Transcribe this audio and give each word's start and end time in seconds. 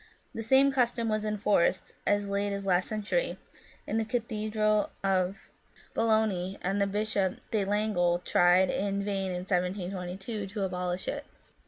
The 0.33 0.41
same 0.41 0.71
custom 0.71 1.09
was 1.09 1.25
in 1.25 1.37
force, 1.37 1.93
as 2.07 2.27
late 2.27 2.53
as 2.53 2.65
last 2.65 2.87
century, 2.87 3.37
in 3.85 3.97
the 3.97 4.03
cathedral 4.03 4.89
of 5.03 5.51
Boulogne, 5.93 6.57
and 6.63 6.81
the 6.81 6.87
bishop, 6.87 7.37
De 7.51 7.63
Langle, 7.65 8.17
tried 8.25 8.71
in 8.71 9.03
vain 9.05 9.27
in 9.27 9.45
1722 9.45 10.47
to 10.47 10.63
abolish 10.63 11.07
it. 11.07 11.23